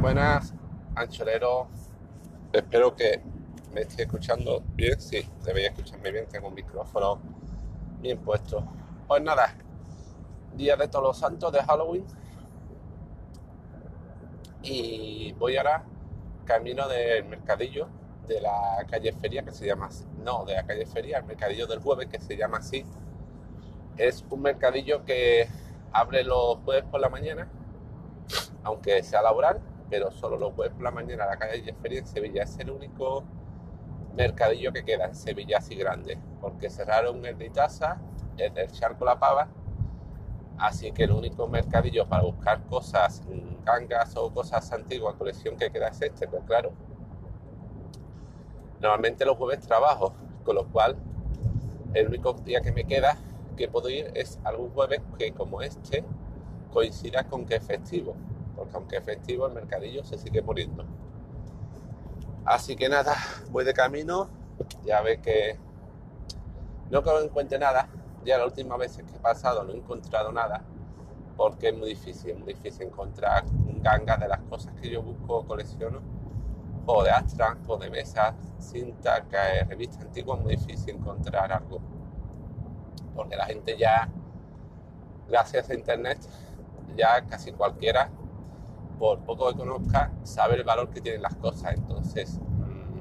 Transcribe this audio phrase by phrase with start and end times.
[0.00, 0.54] Buenas,
[0.94, 1.66] anchorero.
[2.52, 3.20] Espero que
[3.74, 4.98] me esté escuchando bien.
[5.00, 6.28] Sí, debería escucharme bien.
[6.28, 7.20] Tengo un micrófono
[8.00, 8.64] bien puesto.
[9.08, 9.56] Pues nada,
[10.54, 12.06] día de todos los santos de Halloween.
[14.62, 15.82] Y voy ahora
[16.44, 17.88] camino del mercadillo
[18.28, 20.04] de la calle Feria, que se llama así.
[20.22, 22.86] No, de la calle Feria, el mercadillo del jueves, que se llama así.
[23.96, 25.48] Es un mercadillo que
[25.90, 27.48] abre los jueves por la mañana,
[28.62, 32.42] aunque sea laboral, pero solo los jueves por la mañana la calle Feria en Sevilla.
[32.42, 33.24] Es el único
[34.16, 38.00] mercadillo que queda en Sevilla así grande, porque cerraron el de Itasa,
[38.36, 39.48] el del Charco La Pava,
[40.58, 43.22] así que el único mercadillo para buscar cosas,
[43.64, 46.72] gangas o cosas antiguas, colección que queda es este, pero claro,
[48.80, 50.96] normalmente los jueves trabajo, con lo cual
[51.94, 53.16] el único día que me queda
[53.56, 56.04] que puedo ir es algún jueves que como este
[56.72, 58.14] coincida con que es festivo,
[58.58, 60.84] porque aunque es festivo el mercadillo se sigue muriendo.
[62.44, 63.14] Así que nada,
[63.50, 64.28] voy de camino,
[64.84, 65.58] ya ve que
[66.90, 67.88] no que encuentre nada,
[68.24, 70.62] ya la última vez que he pasado no he encontrado nada,
[71.36, 73.44] porque es muy difícil, muy difícil encontrar
[73.80, 76.00] gangas de las cosas que yo busco o colecciono,
[76.86, 81.80] o de Astran, o de mesas, cinta, que revistas antiguas, muy difícil encontrar algo
[83.18, 84.08] porque la gente ya,
[85.28, 86.20] gracias a Internet,
[86.96, 88.08] ya casi cualquiera,
[88.98, 91.74] por poco que conozca, sabe el valor que tienen las cosas.
[91.74, 93.00] Entonces, mmm,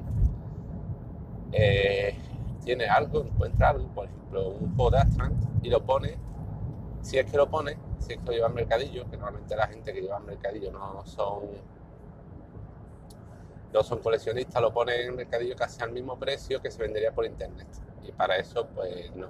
[1.52, 2.16] eh,
[2.64, 6.18] tiene algo, encuentra algo, por ejemplo, un juego de Astran y lo pone,
[7.02, 9.68] si es que lo pone, si es que lo lleva al mercadillo, que normalmente la
[9.68, 11.78] gente que lleva al mercadillo no son
[13.74, 17.12] no son coleccionistas, lo pone en el mercadillo casi al mismo precio que se vendería
[17.12, 17.68] por internet.
[18.08, 19.28] Y para eso, pues no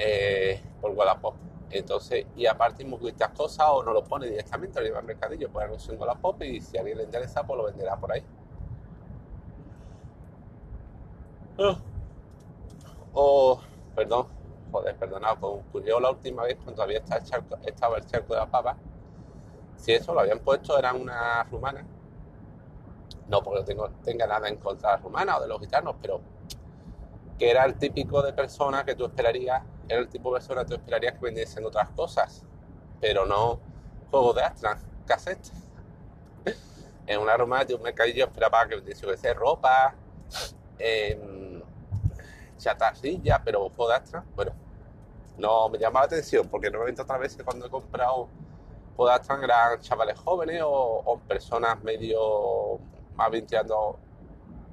[0.00, 1.34] eh, por Wallapop.
[1.70, 5.48] Entonces, y aparte muy estas cosas o no lo pone directamente, lo lleva al mercadillo,
[5.50, 8.24] pone anuncio en Wallapop y si a alguien le interesa, pues lo venderá por ahí.
[11.58, 11.76] Oh.
[13.12, 13.60] O,
[13.94, 14.26] perdón,
[14.72, 18.40] joder, perdonado, ocurrió la última vez cuando todavía estaba el charco, estaba el charco de
[18.40, 18.76] la papa.
[19.76, 21.86] Si eso lo habían puesto, eran una rumana.
[23.28, 26.20] No porque tengo, tenga nada en contra de la rumana o de los gitanos, pero
[27.38, 30.68] que era el típico de persona que tú esperarías era el tipo de persona que
[30.68, 32.44] tú esperarías que vendiesen otras cosas,
[33.00, 33.58] pero no
[34.10, 35.50] juegos de Astran, cassette.
[37.06, 39.94] en una Roma de un mercadillo esperaba que vendiese ropa,
[40.78, 41.60] eh,
[42.56, 44.52] chatarrilla, pero juegos de Astran, bueno,
[45.38, 48.28] no me llama la atención porque normalmente otras veces cuando he comprado
[48.94, 52.78] juegos de Astran eran chavales jóvenes o, o personas medio
[53.16, 53.98] más bien tirando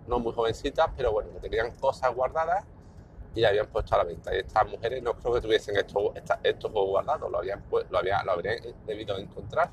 [0.06, 2.64] no muy jovencitas, pero bueno, que tenían cosas guardadas
[3.38, 4.36] y la habían puesto a la venta.
[4.36, 6.12] Y estas mujeres no creo que tuviesen estos,
[6.42, 9.70] estos juegos guardados, lo, habían, lo, había, lo habrían debido encontrar.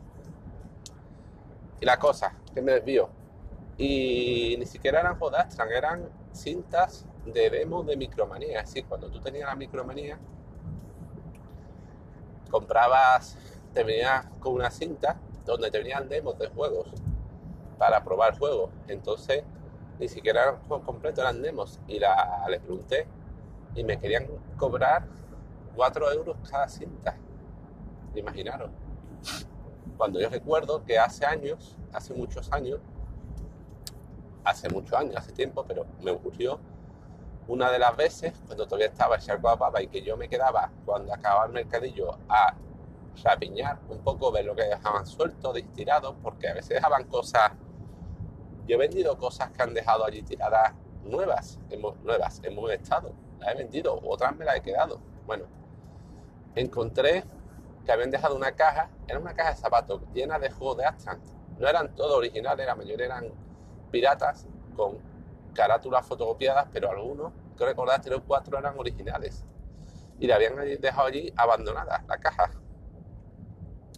[1.80, 3.08] Y la cosa, que me desvío.
[3.78, 8.60] Y ni siquiera eran juegos de Astran, eran cintas de demo de micromanía.
[8.60, 10.18] Decir, cuando tú tenías la micromanía,
[12.50, 13.38] comprabas,
[13.72, 15.16] te venías con una cinta
[15.46, 16.88] donde tenían demos de juegos
[17.78, 18.70] para probar juegos.
[18.88, 19.42] Entonces,
[19.98, 21.80] ni siquiera eran juegos completos, eran demos.
[21.88, 23.06] Y la, pregunté
[23.74, 24.26] y me querían
[24.56, 25.06] cobrar
[25.74, 27.16] 4 euros cada cinta.
[28.14, 28.70] Imaginaros.
[29.96, 32.80] Cuando yo recuerdo que hace años, hace muchos años,
[34.44, 36.60] hace muchos años, hace tiempo, pero me ocurrió
[37.46, 40.28] una de las veces cuando todavía estaba el charco de papa y que yo me
[40.28, 42.54] quedaba cuando acababa el mercadillo a
[43.22, 47.52] rapiñar un poco, ver lo que dejaban suelto, de tirados, porque a veces dejaban cosas.
[48.66, 50.72] Yo he vendido cosas que han dejado allí tiradas
[51.04, 51.58] nuevas,
[52.02, 53.12] nuevas, en buen estado
[53.50, 55.00] he vendido, otras me las he quedado.
[55.26, 55.44] Bueno,
[56.54, 57.24] encontré
[57.84, 61.20] que habían dejado una caja, era una caja de zapatos llena de juegos de Astran.
[61.58, 63.30] No eran todos originales, la mayoría eran
[63.90, 64.98] piratas con
[65.54, 69.44] carátulas fotocopiadas, pero algunos, creo recordar, tres o cuatro eran originales.
[70.18, 72.50] Y la habían dejado allí abandonada, la caja.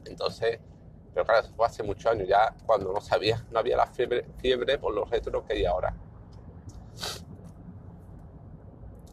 [0.05, 0.61] Entonces,
[1.15, 4.27] pero claro, eso fue hace muchos años, ya cuando no sabía, no había la fiebre,
[4.39, 5.95] fiebre por los retros que hay ahora.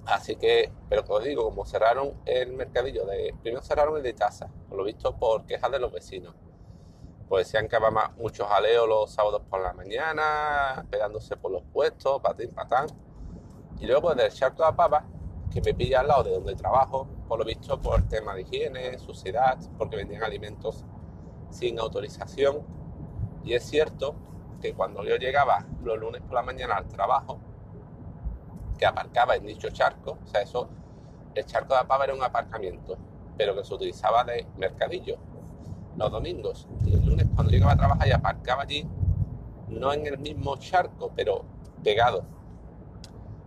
[0.06, 3.34] Así que, pero como digo, como cerraron el mercadillo de.
[3.42, 6.36] Primero cerraron el de Taza, por lo visto por quejas de los vecinos.
[7.30, 12.22] Pues decían que había muchos jaleos los sábados por la mañana, pegándose por los puestos,
[12.22, 12.88] patín, patán.
[13.80, 15.06] Y luego pues del charco de la papa,
[15.52, 19.00] que me pilla al lado de donde trabajo, por lo visto por tema de higiene,
[19.00, 20.84] suciedad, porque vendían alimentos
[21.50, 22.62] sin autorización.
[23.44, 24.16] Y es cierto
[24.62, 27.40] que cuando yo llegaba los lunes por la mañana al trabajo,
[28.78, 30.70] que aparcaba en dicho charco, o sea, eso,
[31.36, 32.98] el charco de Apava era un aparcamiento,
[33.38, 35.18] pero que se utilizaba de mercadillo.
[35.98, 36.68] los domingos.
[36.86, 38.88] Y el lunes cuando llegaba a trabajar y aparcaba allí,
[39.70, 41.46] no en el mismo charco, pero
[41.84, 42.24] pegado.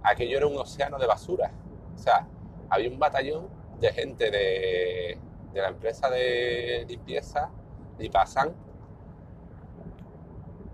[0.02, 1.50] Aquello era un océano de basura.
[1.94, 2.26] O sea,
[2.70, 3.48] había un batallón
[3.80, 5.18] de gente de,
[5.52, 7.50] de la empresa de limpieza,
[8.12, 8.54] pasan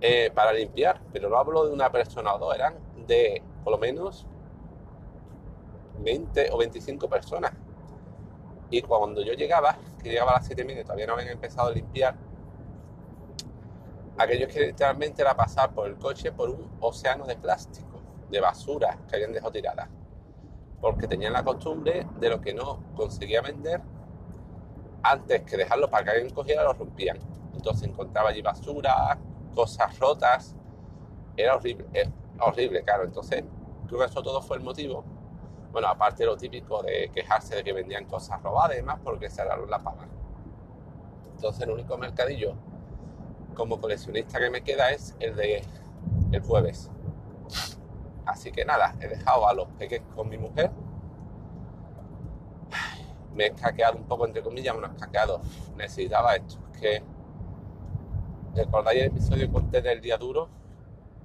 [0.01, 2.75] eh, para limpiar, pero no hablo de una persona o dos, eran
[3.07, 4.27] de por lo menos
[6.03, 7.53] 20 o 25 personas.
[8.71, 11.69] Y cuando yo llegaba, que llegaba a las 7 y media, todavía no habían empezado
[11.69, 12.15] a limpiar,
[14.19, 18.01] aquello que literalmente era pasar por el coche por un océano de plástico,
[18.31, 19.89] de basura que habían dejado tirada.
[20.81, 23.81] Porque tenían la costumbre de lo que no conseguía vender,
[25.03, 27.19] antes que dejarlo para que alguien cogiera, lo rompían.
[27.55, 29.19] Entonces encontraba allí basura,
[29.55, 30.55] cosas rotas.
[31.37, 31.87] Era horrible,
[32.39, 33.05] horrible, claro.
[33.05, 33.45] Entonces,
[33.87, 35.05] creo que eso todo fue el motivo.
[35.73, 39.71] Bueno, aparte lo típico de quejarse de que vendían cosas robadas y demás, porque cerraron
[39.71, 40.07] la paga.
[41.35, 42.55] Entonces, el único mercadillo
[43.55, 45.63] como coleccionista que me queda es el de
[46.31, 46.91] el jueves.
[48.27, 50.71] Así que nada, he dejado a los peques con mi mujer.
[53.35, 55.41] Me he escaqueado un poco, entre comillas, bueno, escaqueado.
[55.77, 56.59] Necesitaba esto.
[56.79, 57.03] que
[58.55, 60.51] ¿Recordáis el episodio que conté del día duro?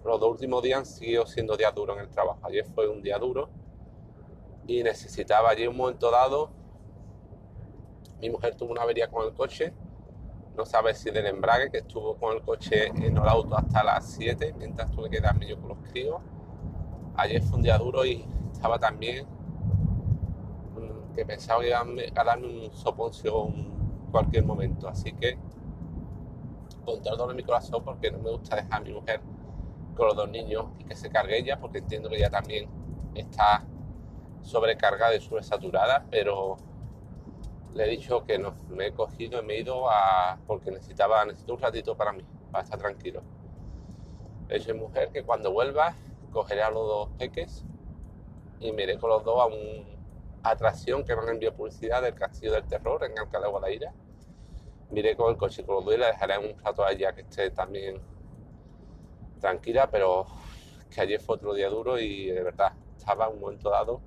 [0.06, 2.40] Los dos últimos días han seguido siendo días duros en el trabajo.
[2.44, 3.50] Ayer fue un día duro
[4.68, 6.52] y necesitaba allí un momento dado.
[8.20, 9.74] Mi mujer tuvo una avería con el coche.
[10.56, 14.12] No sabe si del embrague, que estuvo con el coche en el auto hasta las
[14.14, 16.22] 7, mientras tuve que darme yo con los críos.
[17.16, 19.26] Ayer fue un día duro y estaba también
[20.76, 23.72] mm, que pensaba que iba a darme un soponcio en
[24.12, 24.90] cualquier momento.
[24.90, 25.38] Así que
[26.84, 29.22] con todo mi corazón porque no me gusta dejar a mi mujer
[29.96, 32.70] con los dos niños y que se cargue ella porque entiendo que ella también
[33.14, 33.66] está
[34.48, 36.58] sobrecargada y sobresaturada, pero
[37.74, 41.26] le he dicho que no, me he cogido y me he ido a porque necesitaba
[41.26, 43.22] necesito un ratito para mí, para estar tranquilo.
[44.50, 45.96] Es mi mujer que cuando vuelva
[46.32, 47.66] cogeré a los dos peques
[48.60, 49.98] y me iré con los dos a una
[50.44, 53.94] atracción que me han enviado publicidad del Castillo del Terror en Alcalá de Guadaira
[54.90, 57.22] miré con el coche con los dos y la dejaré un rato a ella que
[57.22, 58.02] esté también
[59.40, 60.26] tranquila, pero
[60.90, 64.02] que ayer fue otro día duro y de verdad estaba un momento dado.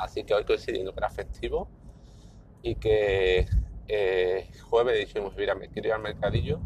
[0.00, 1.68] Así que hoy coincidiendo que era festivo
[2.62, 3.46] y que
[3.86, 6.60] eh, jueves dijimos, mira, me quiero ir al mercadillo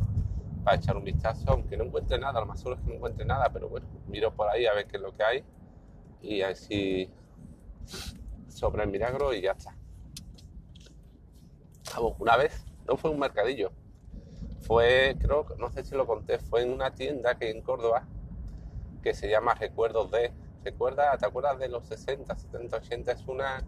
[0.64, 3.24] para echar un vistazo, aunque no encuentre nada, lo más seguro es que no encuentre
[3.24, 5.44] nada, pero bueno, miro por ahí a ver qué es lo que hay
[6.20, 7.10] y así
[8.48, 9.76] sobre el milagro y ya está.
[12.18, 13.72] Una vez no fue un mercadillo.
[14.60, 18.06] Fue, creo, no sé si lo conté, fue en una tienda que en Córdoba
[19.02, 20.32] que se llama Recuerdos de.
[20.64, 23.12] ¿Recuerda, ¿Te acuerdas de los 60, 70, 80?
[23.12, 23.64] Es una,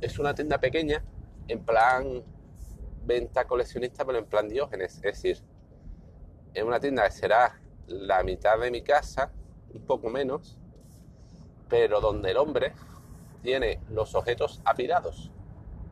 [0.00, 1.02] es una tienda pequeña,
[1.48, 2.22] en plan
[3.04, 4.96] venta coleccionista, pero en plan diógenes.
[4.96, 5.38] Es decir,
[6.52, 9.32] es una tienda que será la mitad de mi casa,
[9.72, 10.58] un poco menos,
[11.68, 12.72] pero donde el hombre
[13.42, 15.30] tiene los objetos apilados.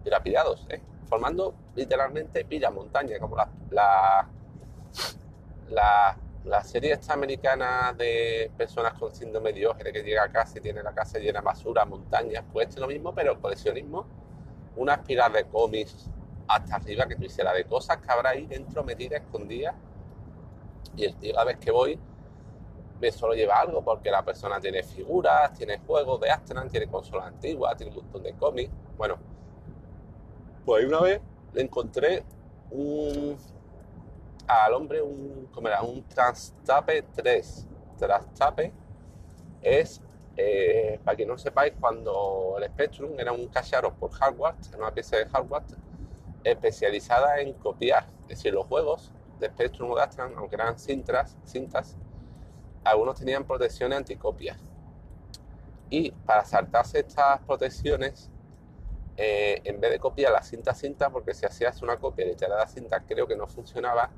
[0.04, 0.82] Dilapidados, ¿eh?
[1.12, 4.28] formando literalmente pilla montaña, como la,
[5.68, 10.58] la, la, serie esta americana de personas con síndrome de Diógenes que llega a casa
[10.58, 14.06] y tiene la casa llena de basura, montañas, pues es lo mismo, pero coleccionismo,
[14.76, 16.08] una espiral de cómics
[16.48, 19.74] hasta arriba que tú hicieras de cosas que habrá ahí dentro metidas, escondidas.
[20.96, 21.98] Y el tío, a vez que voy,
[23.00, 27.26] me solo lleva algo porque la persona tiene figuras, tiene juegos de Astran, tiene consolas
[27.26, 28.70] antiguas, tiene un montón de cómics.
[28.96, 29.16] Bueno,
[30.64, 31.20] pues una vez
[31.52, 32.24] le encontré
[32.70, 33.36] un,
[34.46, 35.82] al hombre un, ¿cómo era?
[35.82, 37.66] un Transtape 3.
[37.98, 38.72] Transtape
[39.60, 40.00] es,
[40.36, 45.16] eh, para que no sepáis, cuando el Spectrum era un cacharro por hardware, una pieza
[45.16, 45.62] de hardware
[46.44, 51.36] especializada en copiar, es decir, los juegos de Spectrum o de Astran, aunque eran cintas,
[51.44, 51.96] cintas,
[52.84, 54.58] algunos tenían protecciones anticopias.
[55.90, 58.30] Y para saltarse estas protecciones,
[59.16, 62.56] eh, en vez de copiar la cinta a cinta, porque si hacías una copia literal
[62.56, 64.10] de la cinta creo que no funcionaba,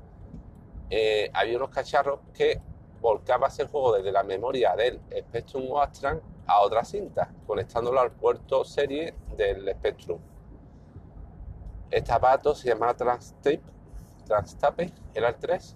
[0.89, 2.61] eh, había unos cacharros que
[3.01, 8.11] volcabas el juego desde la memoria del Spectrum o Astran a otra cinta, conectándolo al
[8.11, 10.19] puerto serie del Spectrum.
[11.91, 13.61] Este aparato se llama Transtape,
[14.25, 15.75] Transtape, era el 3.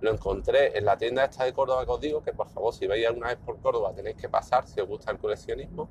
[0.00, 2.86] Lo encontré en la tienda esta de Córdoba que os digo, que por favor si
[2.86, 5.88] veis alguna vez por Córdoba tenéis que pasar si os gusta el coleccionismo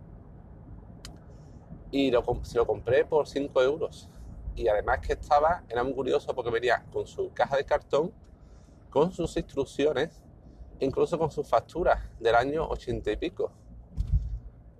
[1.91, 4.09] y lo, se lo compré por 5 euros.
[4.55, 8.12] Y además que estaba, era muy curioso porque venía con su caja de cartón,
[8.89, 10.21] con sus instrucciones,
[10.79, 13.51] incluso con sus facturas del año 80 y pico.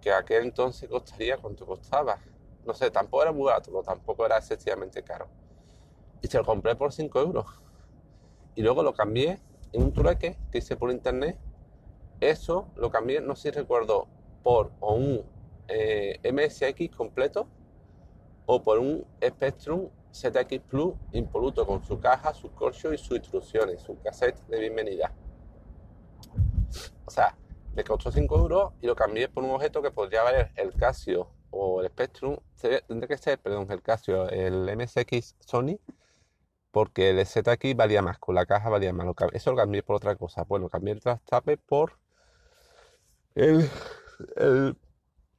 [0.01, 2.20] Que aquel entonces costaría, ¿cuánto costaba?
[2.65, 5.27] No sé, tampoco era muy barato, tampoco era excesivamente caro.
[6.22, 7.46] y se lo compré por 5 euros.
[8.55, 9.39] Y luego lo cambié
[9.74, 11.38] en un trueque que hice por internet.
[12.22, 14.08] Eso lo cambié, no sé si recuerdo,
[14.41, 15.24] por un
[15.67, 17.48] eh, MSX completo
[18.46, 23.82] o por un Spectrum ZX Plus impoluto con su caja, sus corchos y sus instrucciones,
[23.82, 25.14] su cassette de bienvenida.
[27.06, 27.36] O sea,
[27.75, 31.30] me costó 5 euros y lo cambié por un objeto que podría valer el Casio
[31.50, 32.38] o el Spectrum,
[32.88, 35.80] tendría que ser, perdón, el Casio, el MSX Sony,
[36.72, 39.08] porque el ZX valía más, con la caja valía más.
[39.34, 40.44] Eso lo cambié por otra cosa.
[40.44, 41.98] Bueno, cambié el trastape por
[43.36, 43.70] el,
[44.36, 44.75] el,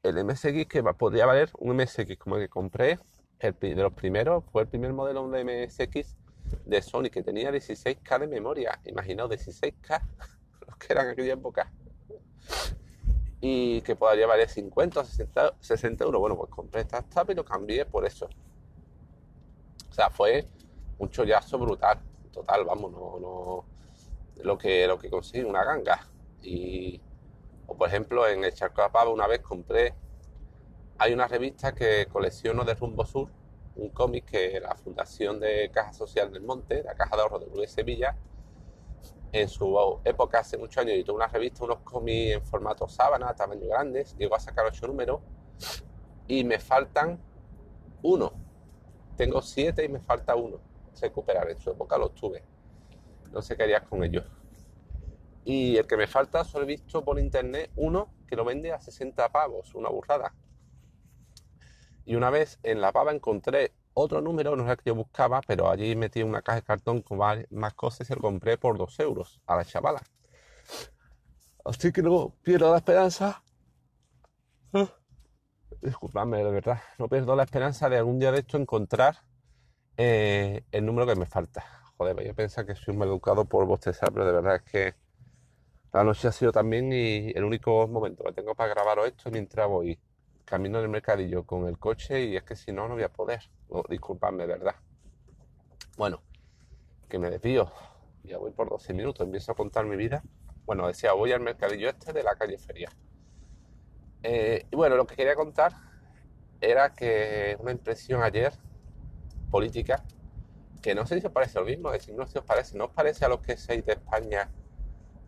[0.02, 2.98] el MSX que podría valer un MSX como el que compré
[3.38, 6.16] el, de los primeros, fue el primer modelo de MSX
[6.64, 8.80] de Sony que tenía 16K de memoria.
[8.84, 10.00] Imaginaos, 16K,
[10.66, 11.72] los que eran aquella época.
[13.40, 16.20] Y que podría valer 50 o 60, 60 euros.
[16.20, 18.28] Bueno, pues compré esta tapa y lo cambié por eso.
[19.90, 20.48] O sea, fue
[20.98, 22.00] un chollazo brutal.
[22.32, 23.64] Total, vamos, no, no.
[24.42, 26.06] Lo que, lo que conseguí, una ganga.
[26.42, 27.00] Y,
[27.66, 29.94] o por ejemplo, en el Charco de Pava una vez compré
[30.98, 33.28] hay una revista que colecciono de Rumbo Sur,
[33.76, 37.46] un cómic que la Fundación de Caja Social del Monte, la Caja de Ahorro de
[37.48, 38.16] Luis Sevilla,
[39.32, 43.68] en su época, hace muchos años, editó una revista, unos cómics en formato sábana, tamaño
[43.68, 45.20] grandes, llegó a sacar ocho números
[46.26, 47.20] y me faltan
[48.02, 48.32] uno.
[49.16, 50.60] Tengo siete y me falta uno.
[51.00, 51.50] Recuperar.
[51.50, 52.42] En su época los tuve.
[53.32, 54.24] No sé qué harías con ellos.
[55.46, 58.80] Y el que me falta, solo he visto por internet uno que lo vende a
[58.80, 60.34] 60 pavos, una burrada.
[62.04, 65.70] Y una vez en la pava encontré otro número, no el que yo buscaba, pero
[65.70, 69.40] allí metí una caja de cartón con más cosas y lo compré por dos euros
[69.46, 70.02] a la chavala.
[71.64, 73.40] Así que no pierdo la esperanza.
[74.72, 74.88] Ah,
[75.80, 76.80] disculpadme, de verdad.
[76.98, 79.18] No pierdo la esperanza de algún día de esto encontrar
[79.96, 81.64] eh, el número que me falta.
[81.96, 85.05] Joder, yo pensaba que soy un mal educado por bostezar, pero de verdad es que
[85.96, 89.66] la noche ha sido también y el único momento que tengo para grabaros esto mientras
[89.66, 89.98] voy
[90.44, 93.40] camino del mercadillo con el coche y es que si no, no voy a poder.
[93.70, 94.74] Oh, disculpadme, ¿verdad?
[95.96, 96.22] Bueno,
[97.08, 97.72] que me desvío.
[98.24, 100.22] Ya voy por 12 minutos, empiezo a contar mi vida.
[100.66, 102.90] Bueno, decía, voy al mercadillo este de la calle Feria.
[104.22, 105.72] Eh, y bueno, lo que quería contar
[106.60, 108.52] era que una impresión ayer
[109.50, 110.04] política,
[110.82, 112.92] que no sé si os parece lo mismo, decir, no si os parece, ¿no os
[112.92, 114.50] parece a los que seis de España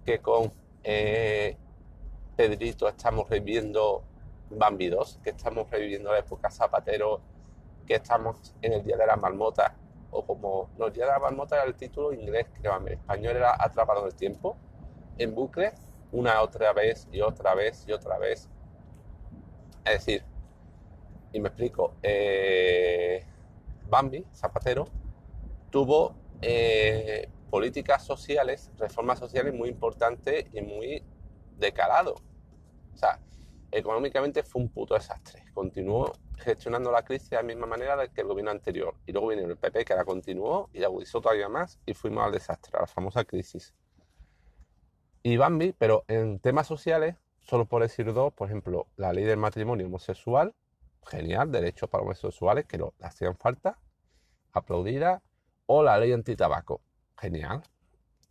[0.09, 0.51] que con
[0.85, 1.55] eh,
[2.35, 4.03] Pedrito estamos reviviendo
[4.49, 7.21] Bambi 2, que estamos reviviendo la época Zapatero,
[7.87, 9.75] que estamos en el Día de la Marmota,
[10.11, 13.37] o como no, el Día de la Marmota era el título inglés, creo, en español
[13.37, 14.57] era Atrapado en el Tiempo,
[15.19, 15.75] en bucle,
[16.13, 18.49] una otra vez y otra vez y otra vez.
[19.85, 20.23] Es decir,
[21.35, 23.27] y me explico, eh,
[23.91, 24.87] Bambi, Zapatero,
[25.71, 31.03] tuvo eh, políticas sociales, reformas sociales muy importantes y muy
[31.59, 32.15] de calado.
[32.95, 33.21] O sea,
[33.71, 35.45] económicamente fue un puto desastre.
[35.53, 38.95] Continuó gestionando la crisis de la misma manera que el gobierno anterior.
[39.07, 42.25] Y luego vino el PP que la continuó y la agudizó todavía más y fuimos
[42.25, 43.75] al desastre, a la famosa crisis.
[45.23, 49.37] Y Bambi, pero en temas sociales, solo por decir dos, por ejemplo, la ley del
[49.37, 50.55] matrimonio homosexual,
[51.07, 53.79] genial, derechos para homosexuales que no hacían falta,
[54.53, 55.23] aplaudida,
[55.67, 56.81] o la ley antitabaco,
[57.19, 57.63] genial.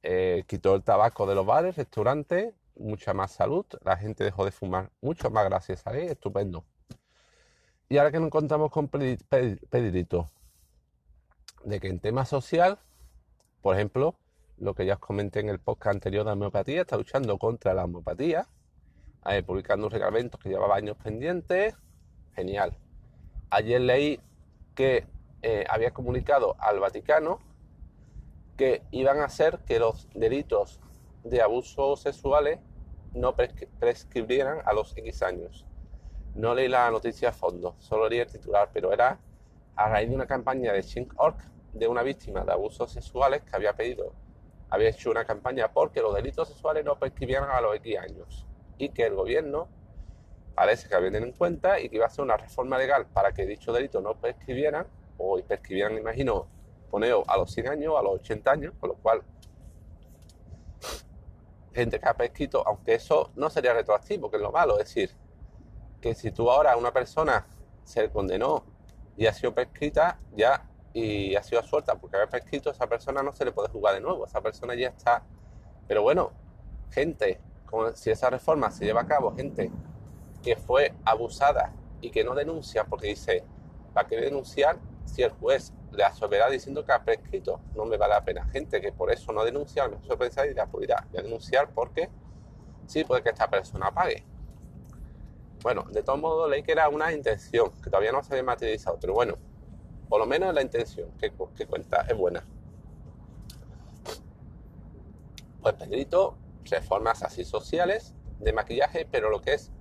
[0.04, 4.52] Eh, quitó el tabaco de los bares, restaurantes, mucha más salud, la gente dejó de
[4.52, 6.64] fumar mucho más gracias a él, estupendo.
[7.90, 10.30] Y ahora que nos encontramos con Pedrito,
[11.64, 12.80] de que en tema social,
[13.62, 14.16] por ejemplo,
[14.58, 17.74] lo que ya os comenté en el podcast anterior de la homeopatía, está luchando contra
[17.74, 18.48] la homeopatía,
[19.46, 21.76] publicando un reglamento que llevaba años pendientes,
[22.36, 22.78] genial.
[23.50, 24.20] Ayer leí
[24.76, 25.06] que
[25.42, 27.40] eh, había comunicado al Vaticano
[28.58, 30.82] que iban a hacer que los delitos
[31.24, 32.60] de abusos sexuales
[33.14, 35.66] no prescribieran a los X años.
[36.36, 39.20] No leí la noticia a fondo, solo leí el titular, pero era
[39.76, 41.38] a raíz de una campaña de Chink.org
[41.74, 44.14] de una víctima de abusos sexuales que había pedido,
[44.70, 48.48] había hecho una campaña porque los delitos sexuales no prescribieran a los X años
[48.78, 49.70] y que el gobierno
[50.56, 53.32] parece que había tenido en cuenta y que iba a hacer una reforma legal para
[53.32, 54.88] que dicho delito no prescribieran
[55.18, 56.48] o prescribieran, imagino,
[56.90, 59.22] poneo a los 100 años, a los 80 años, con lo cual
[61.74, 65.12] gente que ha prescrito, aunque eso no sería retroactivo, que es lo malo, es decir,
[66.02, 67.46] que si tú ahora una persona
[67.84, 68.64] se condenó
[69.16, 73.32] y ha sido prescrita ya y ha sido suelta porque había prescrito, esa persona no
[73.34, 75.24] se le puede jugar de nuevo, esa persona ya está.
[75.88, 76.32] Pero bueno,
[76.90, 77.40] gente,
[77.94, 79.72] si esa reforma se lleva a cabo, gente
[80.42, 83.44] que fue abusada y que no denuncia porque dice,
[83.94, 88.14] ¿para qué denunciar si el juez le absolverá diciendo que ha prescrito, no me vale
[88.14, 88.46] la pena.
[88.46, 91.70] Gente que por eso no denuncia, mejor pensar y dirá, pues irá, voy a denunciar
[91.74, 92.10] porque
[92.86, 94.24] sí puede que esta persona pague.
[95.64, 98.98] Bueno, de todos modos leí que era una intención, que todavía no se había materializado,
[99.00, 99.36] pero bueno,
[100.08, 102.46] por lo menos la intención que, que cuenta es buena.
[105.62, 109.72] Pues Pedrito, reformas así sociales de maquillaje, pero lo que es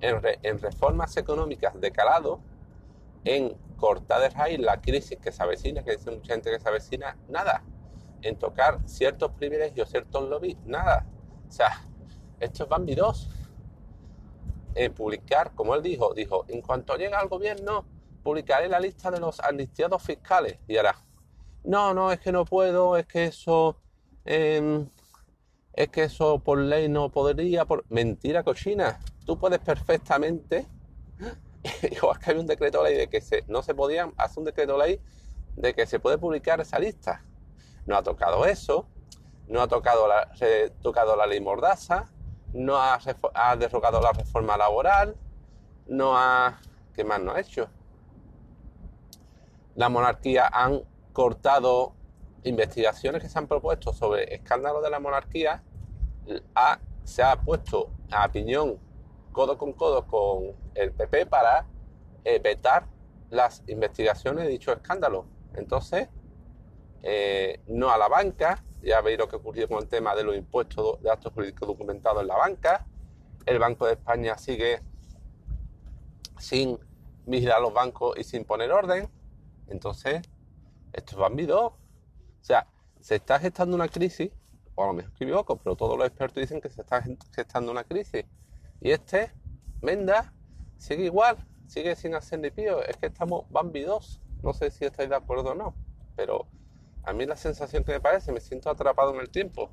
[0.00, 2.40] en, reformas económicas de calado,
[3.24, 6.66] en cortar de raíz la crisis que se avecina, que dice mucha gente que se
[6.66, 7.62] avecina, nada.
[8.22, 11.06] En tocar ciertos privilegios, ciertos lobbies, nada.
[11.46, 11.82] O sea,
[12.40, 13.28] esto es Bambi 2.
[14.76, 17.84] En publicar, como él dijo, dijo, en cuanto llega al gobierno,
[18.22, 20.58] publicaré la lista de los amnistiados fiscales.
[20.66, 20.96] Y ahora,
[21.64, 23.76] no, no, es que no puedo, es que eso,
[24.24, 24.88] em,
[25.74, 27.84] es que eso por ley no podría, por...
[27.90, 30.66] Mentira cochina tú puedes perfectamente,
[31.90, 34.76] igual que hay un decreto ley de que se, no se podían, hacer un decreto
[34.76, 35.00] ley
[35.56, 37.22] de que se puede publicar esa lista.
[37.86, 38.86] No ha tocado eso,
[39.48, 40.30] no ha tocado la,
[40.82, 42.06] tocado la ley Mordaza,
[42.52, 42.94] no ha,
[43.34, 45.16] ha, la reforma laboral,
[45.86, 46.60] no ha...
[46.94, 47.68] ¿Qué más no ha hecho?
[49.74, 51.94] La monarquía han cortado
[52.44, 55.64] investigaciones que se han propuesto sobre escándalos de la monarquía,
[57.02, 58.78] se ha puesto a piñón
[59.34, 61.66] codo con codo con el PP para
[62.24, 62.86] eh, vetar
[63.28, 65.26] las investigaciones de dicho escándalo.
[65.54, 66.08] Entonces,
[67.02, 70.36] eh, no a la banca, ya veis lo que ocurrió con el tema de los
[70.36, 72.86] impuestos de actos jurídicos documentados en la banca.
[73.44, 74.80] El Banco de España sigue
[76.38, 76.78] sin
[77.26, 79.10] vigilar los bancos y sin poner orden.
[79.66, 80.22] Entonces,
[80.92, 81.66] esto es bandido.
[81.66, 81.76] O
[82.40, 82.68] sea,
[83.00, 84.30] se está gestando una crisis,
[84.74, 87.02] o a lo mejor me equivoco, pero todos los expertos dicen que se está
[87.34, 88.24] gestando una crisis
[88.84, 89.32] y este,
[89.80, 90.34] Menda,
[90.76, 92.82] sigue igual, sigue sin hacer ni pío.
[92.82, 94.20] Es que estamos Bambi 2.
[94.42, 95.74] No sé si estáis de acuerdo o no,
[96.14, 96.46] pero
[97.02, 99.70] a mí la sensación que me parece, me siento atrapado en el tiempo.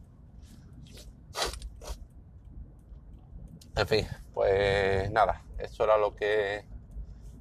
[3.75, 6.63] En fin, pues nada, eso era lo que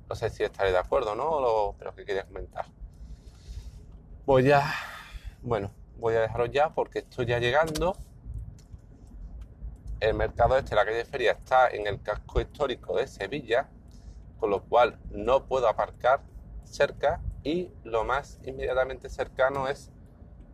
[0.08, 1.76] no sé si estaréis de acuerdo, ¿no?
[1.78, 2.66] pero que quería comentar.
[4.26, 4.74] Voy ya,
[5.40, 7.96] bueno, voy a dejaros ya porque estoy ya llegando
[10.00, 13.68] el mercado este, la calle Feria, está en el casco histórico de Sevilla,
[14.38, 16.22] con lo cual no puedo aparcar
[16.64, 19.90] cerca y lo más inmediatamente cercano es,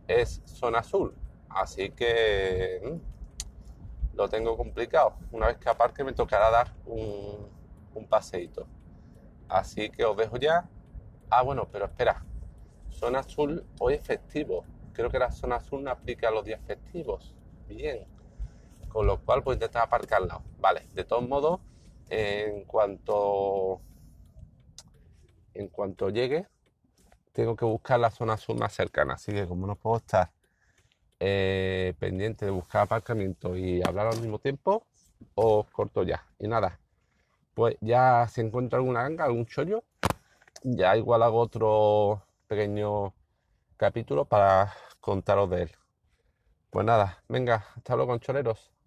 [0.07, 1.15] es zona azul.
[1.49, 5.15] Así que mm, lo tengo complicado.
[5.31, 7.49] Una vez que aparque me tocará dar un,
[7.93, 8.67] un paseíto.
[9.47, 10.67] Así que os dejo ya.
[11.29, 12.25] Ah, bueno, pero espera.
[12.89, 14.65] Zona azul hoy es festivo.
[14.91, 17.33] Creo que la zona azul no aplica los días festivos.
[17.67, 18.16] Bien
[18.89, 20.43] con lo cual pues intentar aparcar al lado.
[20.59, 21.59] Vale, de todos modos,
[22.09, 23.81] en cuanto
[25.53, 26.47] en cuanto llegue,
[27.33, 29.15] tengo que buscar la zona sur más cercana.
[29.15, 30.31] Así que como no puedo estar
[31.19, 34.85] eh, pendiente de buscar aparcamiento y hablar al mismo tiempo,
[35.35, 36.25] os corto ya.
[36.39, 36.79] Y nada,
[37.53, 39.83] pues ya se encuentra alguna ganga, algún chollo,
[40.63, 43.13] ya igual hago otro pequeño
[43.77, 45.71] capítulo para contaros de él.
[46.69, 48.71] Pues nada, venga, hasta luego, choleros.